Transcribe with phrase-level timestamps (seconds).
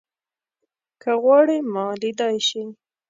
[1.01, 2.63] که غواړې ما ليدای شې